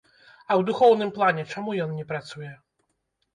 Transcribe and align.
А 0.45 0.51
ў 0.53 0.61
духоўным 0.69 1.11
плане 1.17 1.43
чаму 1.57 1.77
ён 1.85 1.93
не 1.99 2.07
працуе? 2.13 2.51